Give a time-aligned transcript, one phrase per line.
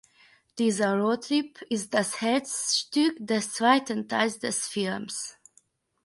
[0.57, 5.37] Dieser Roadtrip ist das Herzstück des zweiten Teils des Films.